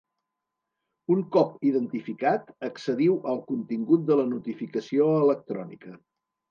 Un 1.15 1.21
cop 1.35 1.51
identificat, 1.73 2.49
accediu 2.71 3.21
al 3.35 3.45
contingut 3.53 4.09
de 4.11 4.21
la 4.23 4.29
notificació 4.35 5.17
electrònica. 5.25 5.97